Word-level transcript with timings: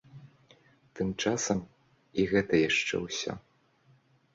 Тым 1.01 1.11
часам 1.25 1.59
і 2.19 2.29
гэта 2.35 2.53
яшчэ 2.69 2.95
ўсё. 3.07 3.41